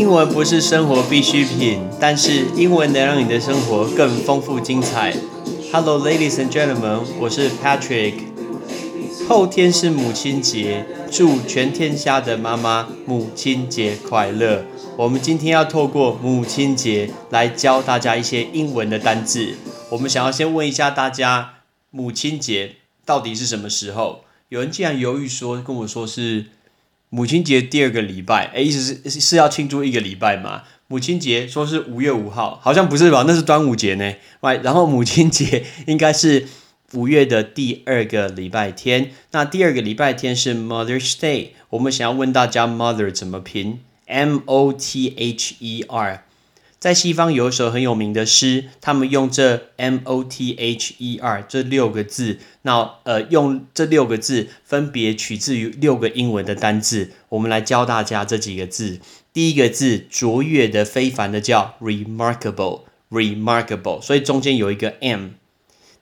[0.00, 5.14] 英文不是生活必需品，但是英文能让你的生活更丰富精彩。
[5.70, 8.14] Hello, ladies and gentlemen，我是 Patrick。
[9.28, 14.64] 后天是母亲节，祝全天下的妈妈母亲节快乐。
[14.96, 19.54] 我们今天要透过母亲节来教大家一些英文的单字。
[19.90, 21.56] 我们想要先问一下大家，
[21.90, 24.20] 母亲节到底是什么时候？
[24.48, 26.46] 有人竟然犹豫说跟我说是。
[27.10, 30.62] 母亲节第二个礼拜，哎，意思是是要庆祝一个礼拜吗？
[30.86, 33.24] 母亲节说是五月五号，好像不是吧？
[33.26, 34.14] 那是端午节呢。
[34.40, 36.48] right，然后母亲节应该是
[36.94, 39.10] 五月的第二个礼拜天。
[39.32, 41.50] 那第二个礼拜天是 Mother's Day。
[41.70, 46.24] 我们想要问大家，Mother 怎么拼？M O T H E R。
[46.80, 58.98] 在西方有一首很有名的诗，他们用这 M O T H E R 这六个字，那呃用这六个字分别取自于六个英文的单字，我们来教大家这几个字。
[59.34, 65.32] 第一个字卓越的、非凡的叫 remarkable，remarkable，所以中间有一个 M。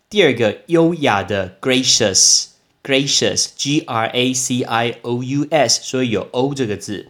[0.08, 7.08] 第二个优雅的 gracious，gracious，G R A C I O U S，所以有 O 这个字。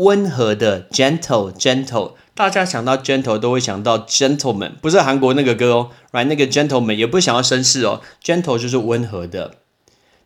[0.00, 2.12] 温和的 gentle，gentle。
[2.34, 6.24] 大家想到 gentle 都会想到 gentleman，不是韩国那个歌哦，right？
[6.24, 9.56] 那个 gentleman 也不想要绅士哦，gentle 就是温和的。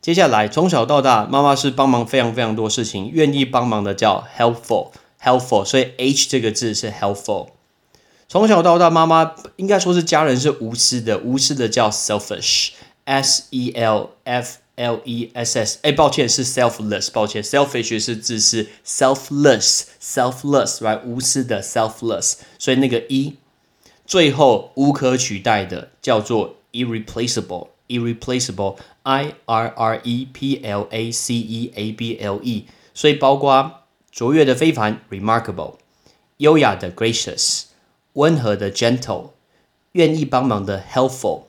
[0.01, 7.49] 接下来从小到大，妈妈是帮忙非常非常多事情，愿意帮忙的叫 helpful，helpful，所以 h 这个字是 helpful。
[8.29, 14.59] 从小到大，妈妈应该说是家人是无私的，无私的叫 selfish，s e l f。
[14.75, 23.37] L E S S，哎，抱歉是 selfless，抱歉，selfish 是自私，selfless，selfless，right，无私的 selfless，所以那个 e，
[24.05, 35.75] 最后无可取代的叫做 irreplaceable，irreplaceable，I R R E P L A C E A B L E，所以包括卓越的非凡 remarkable，
[36.37, 37.63] 优雅的 gracious，
[38.13, 39.29] 温和的 gentle，
[39.93, 41.43] 愿意帮忙的 helpful，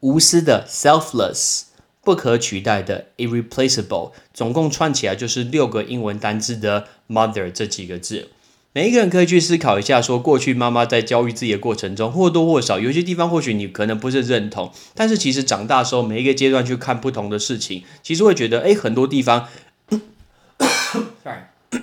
[0.00, 1.64] 无私的 selfless。
[2.04, 8.28] 不可取代的 irreplaceable，总共串起来就是六个英文单字的 mother 这几个字。
[8.74, 19.46] 每一个人可以去思考一下，说过去妈妈在教育自己的过程中，或多或少有些地方或许你可能不是认同，但是其实长大时候每一个阶段去看不同的事情，其实会觉得，哎，很多地方，
[21.22, 21.42] sorry，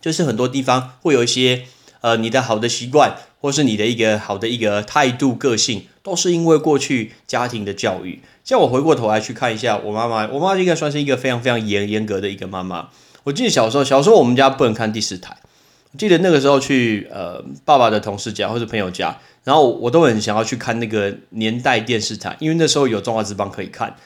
[0.00, 1.64] 就是很多地方会有一些，
[2.00, 8.20] 呃，你的好的习惯，或是你的一个好的一个态度、个性，都是因为过去家庭的教育。
[8.44, 12.90] 像我回过头来去看一下我妈妈，我妈妈应该算是一个非常非常严严格的一个妈妈。
[13.24, 15.34] 我记得小时候，小时候我们家不能看第四台。
[15.96, 23.96] 记得那个时候去呃爸爸的同事家或者朋友家，然后我都很想要去看那个年代电视台，因为那时候有中华之邦可以看，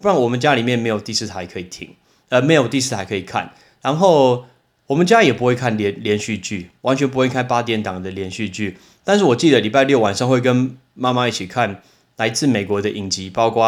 [0.00, 1.90] 不然我们家里面没有第四台可以听，
[2.30, 3.52] 呃没有第四台可以看。
[3.80, 4.46] 然后
[4.88, 8.78] 我们家也不会看连连续剧，完全不会看八点档的连续剧。
[9.04, 11.80] 但是我记得礼拜六晚上会跟妈妈一起看。
[12.16, 13.64] 来自美国的影集，包括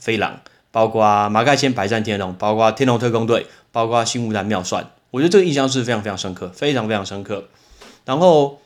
[0.02, 0.32] 《飞狼》，
[0.70, 3.42] 包括《马盖先百战天龙》，包括《天龙特工队》，
[3.72, 4.84] 包括《新无胆妙算》。
[5.10, 7.48] 我觉得这个印象是非常非常深刻，非常非常深刻。
[8.04, 8.60] 然后，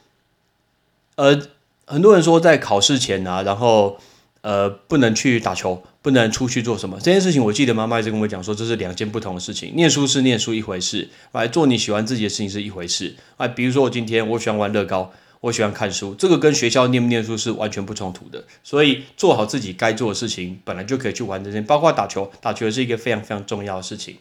[1.15, 1.41] 呃，
[1.87, 3.98] 很多人说在考试前啊，然后
[4.42, 6.98] 呃不能去打球，不能出去做什么。
[6.98, 9.72] 这件事情，我记得妈妈一直跟我讲说，这是两件不同的事情。
[9.75, 13.16] 念书是念书一回事，来做你喜欢自己的事情是一回事。
[13.38, 15.10] 啊，比如说我今天我喜欢玩乐高。
[15.42, 18.44] 我喜欢看书，这个跟学校念不念书是完全不冲突的。
[18.62, 24.19] 所以做好自己该做的事情，本来就可以去玩这些，包括打球，打球是一个非常非常重要的事情。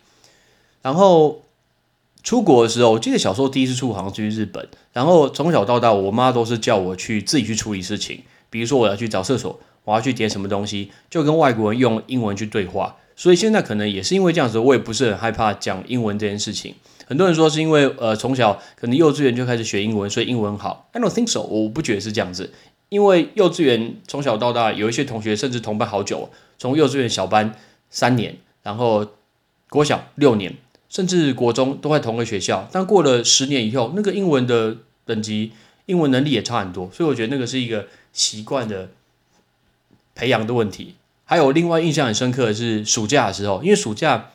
[0.82, 1.44] 然后
[2.24, 12.98] 出国的时候，我记得小时候第一次出国好像去日本，然后从小到大，我妈都是叫我去自己去处理事情，比如说我要去找厕所，我要去点什么东西，就跟外国人用英文去对话。
[13.16, 16.74] 所以现在可能也是因为这样子，我也不是很害怕讲英文这件事情。
[17.08, 20.90] 很多人说是因为呃从小可能幼稚园就开始学英文，所以英文好。
[20.94, 22.54] I don't think so，我不觉得是这样子。
[22.90, 27.56] 因为幼稚园从小到大有一些同学甚至同班好久，从幼稚园小班
[27.90, 29.08] 三年，然后
[29.70, 30.56] 国小六年，
[30.90, 35.54] 甚至国中都在同个学校，但过了十年以后，那个英文的等级、
[35.86, 36.90] 英文能力也差很多。
[36.92, 38.90] 所以我觉得那个是一个习惯的
[40.14, 40.96] 培养的问题。
[41.24, 44.32] 还有另外印象很深刻的是暑假的时候，因为暑假。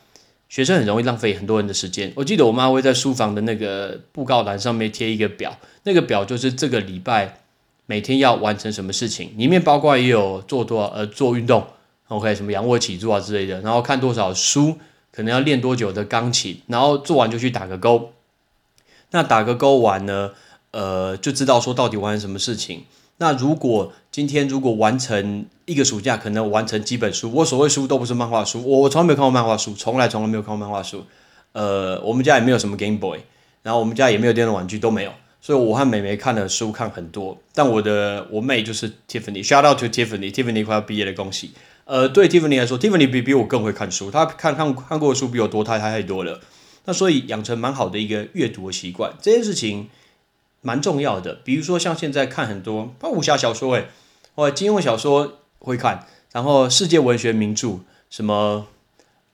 [0.48, 2.12] 学生很容易浪费很多人的时间。
[2.14, 7.40] 我记得我妈会在书房的那个布告栏上面贴一个表，那个表就是这个礼拜
[7.86, 11.66] 每天要完成什么事情，里面包括也有做多少呃做运动
[12.08, 14.78] ，OK 什么仰卧起坐啊之类的，然后看多少书，
[15.12, 18.12] 可能要练多久的钢琴，然后做完就去打个勾。
[19.10, 20.32] 那打个勾完呢，
[20.70, 22.84] 呃，就知道说到底完成什么事情。
[23.18, 27.32] 那如果今天如果完成一个暑假，可能完成几本书。
[27.32, 31.04] 我所谓书都不是漫画书，我从来没有看过漫画书，从来从来没有看过漫画书。
[31.52, 33.20] 呃，我们家也没有什么 Game Boy，
[33.62, 35.12] 然后我们家也没有电动玩具，都没有。
[35.40, 41.52] 所以我和美眉看的书看很多，但我的我妹就是 Tiffany，shout out to Tiffany，Tiffany 快要毕业了，恭喜。
[41.84, 46.40] 呃，对 Tiffany 来说，Tiffany 比比我更会看书，她看看看过的书比我多太太太多了。
[46.84, 49.88] 那所以养成蛮好的一个阅读的习惯，这件事情
[50.66, 51.34] 蛮重要的。
[51.44, 53.88] 比如说像现在看很多武侠小说，诶，
[54.34, 57.78] 或金庸小说会看，然后世界文学名著，
[58.10, 58.66] 什么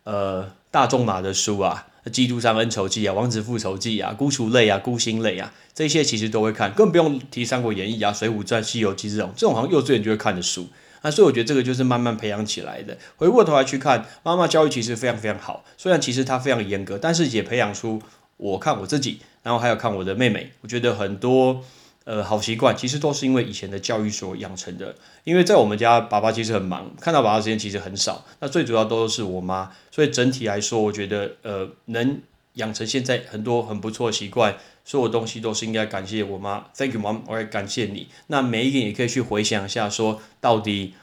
[0.05, 1.87] 呃大仲马的书啊。
[2.11, 10.67] 《基督山恩仇记》啊，《王子复仇记》啊，《孤雏类》啊，《孤星类》啊，这些其实都会看，更不用提《三国演义》啊，《水浒传》《西游记》这种，这种好像幼稚园就会看的书
[11.00, 12.99] 啊，所以我觉得这个就是慢慢培养起来的。
[13.17, 18.02] 回过头来去看，妈妈教育其实非常非常好，虽然其实她非常严格，但是也培养出
[18.43, 21.62] 我看我自己，然后还有看我的妹妹，我觉得很多。
[22.05, 24.93] 呃，好习惯其实都是因为以前的教育所养成的。
[25.23, 28.25] 因为在我们家，爸爸其实很忙，看到爸爸时间其实很少。
[28.41, 32.21] 那最主要都是我妈，所以整体来说，我觉得呃，能
[32.55, 36.65] 养成现在很多很不错的习惯，所有东西都是应该感谢我妈。
[36.75, 38.09] Thank you, mom，我也感谢你。
[38.27, 40.94] 那每一个人也可以去回想一下，说到底，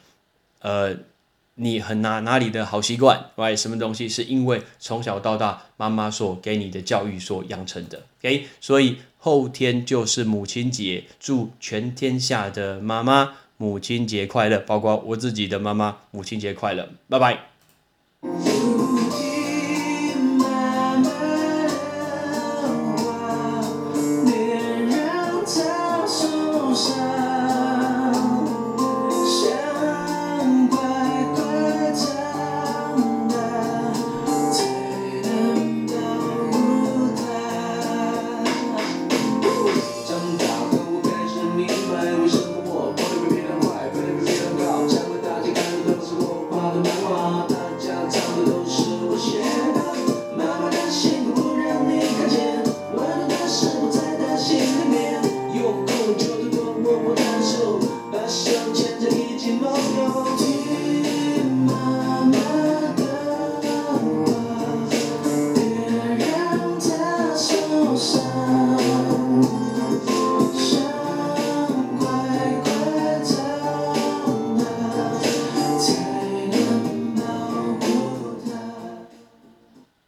[0.60, 0.98] 呃。
[1.62, 3.56] 你很哪哪里的好习惯，right？
[3.56, 17.59] 什么东西是因为从小到大妈妈所给你的教育所养成的？OK，所以后天就是母亲节，祝全天下的妈妈母亲节快乐，包括我自己的妈妈母亲节快乐，拜拜。